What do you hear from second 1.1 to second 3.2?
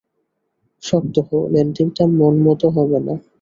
হও, ল্যান্ডিংটা মনমতো হবে না।